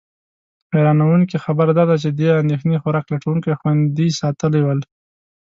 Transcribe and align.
حیرانونکې 0.71 1.37
خبره 1.45 1.71
دا 1.77 1.83
ده 1.89 1.95
چې 2.03 2.09
دې 2.19 2.29
اندېښنې 2.41 2.81
خوراک 2.83 3.05
لټونکي 3.13 3.51
خوندي 3.59 4.07
ساتلي 4.19 4.61
ول. 4.63 4.79